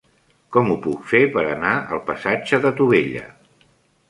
[0.55, 3.23] Com ho puc fer per anar al passatge de Tubella?